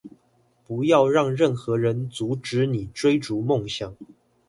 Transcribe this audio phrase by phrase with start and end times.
[0.65, 3.95] 不要讓任何人阻止你追逐夢想